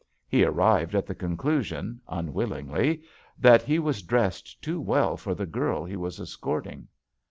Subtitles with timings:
[0.27, 3.03] He arrived at the conclusion, un willingly,
[3.37, 6.87] that he was dressed too well for the girl he was escorting.